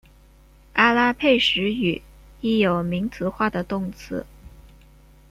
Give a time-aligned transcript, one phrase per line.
[0.73, 2.01] 阿拉佩什语
[2.39, 4.25] 亦有名词化的动词。